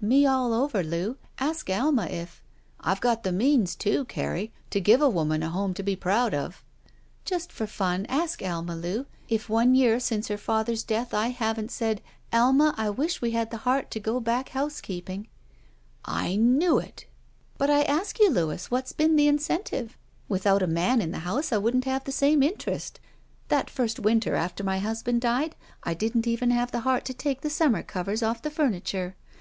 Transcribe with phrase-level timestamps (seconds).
[0.00, 1.16] Me all over, Loo.
[1.38, 5.48] Ask Alma if —'* I've got the means, too, Carrie, to give a woman a
[5.50, 6.64] home to be proud of."
[7.24, 11.70] "Just for fun, ask Alma, Loo, if one year since her father's death I haven't
[11.70, 12.00] said,
[12.32, 15.28] *Alma, I wish I had the heart to go back housekeeping.'"
[16.04, 17.04] "Iknewitl"
[17.56, 19.96] "But I ask you, Louis, what's been the incentive?
[20.28, 22.98] Without a man in the house I wouldn't have the same interest.
[23.46, 27.42] That first winter after my husband died I didn't even have the heart to take
[27.42, 29.16] the siunmer i6 SHE WALKS IN BEAUTY covers oflF the furniture.